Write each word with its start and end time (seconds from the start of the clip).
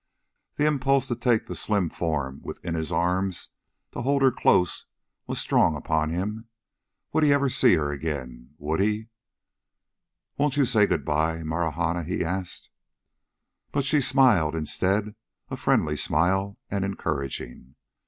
The 0.55 0.65
impulse 0.65 1.07
to 1.09 1.15
take 1.15 1.45
the 1.45 1.55
slim 1.55 1.91
form 1.91 2.41
within 2.43 2.73
his 2.73 2.91
arms, 2.91 3.49
to 3.91 4.01
hold 4.01 4.23
her 4.23 4.31
close, 4.31 4.87
was 5.27 5.39
strong 5.39 5.75
upon 5.75 6.09
him. 6.09 6.47
Would 7.13 7.23
he 7.23 7.31
ever 7.31 7.49
see 7.51 7.75
her 7.75 7.91
again... 7.91 8.55
would 8.57 8.79
he? 8.79 9.09
"Won't 10.39 10.57
you 10.57 10.65
say 10.65 10.87
good 10.87 11.05
by, 11.05 11.43
Marahna?" 11.43 12.01
he 12.03 12.25
asked. 12.25 12.67
But 13.71 13.85
she 13.85 14.01
smiled, 14.01 14.55
instead 14.55 15.13
a 15.51 15.55
friendly 15.55 15.95
smile, 15.97 16.57
and 16.71 16.83
encouraging. 16.83 17.75